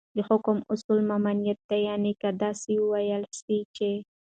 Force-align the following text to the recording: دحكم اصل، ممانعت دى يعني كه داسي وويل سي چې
دحكم 0.17 0.61
اصل، 0.71 1.01
ممانعت 1.09 1.59
دى 1.69 1.75
يعني 1.83 2.13
كه 2.21 2.29
داسي 2.41 2.75
وويل 2.79 3.23
سي 3.41 3.57
چې 3.75 3.89